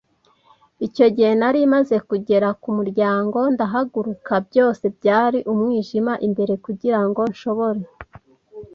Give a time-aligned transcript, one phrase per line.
[0.87, 4.33] Icyo gihe nari maze kugera ku muryango ndahaguruka.
[4.47, 7.81] Byose byari umwijima imbere, kugirango nshobore